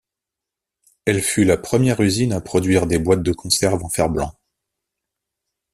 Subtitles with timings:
[1.05, 4.33] Elle fut la première usine à produire des boîtes de conserve en fer blanc.